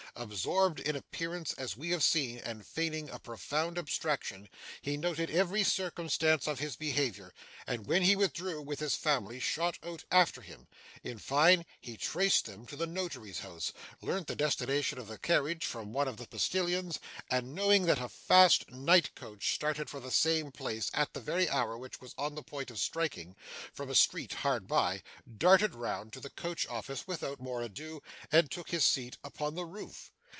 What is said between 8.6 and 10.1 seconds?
with his family, shot out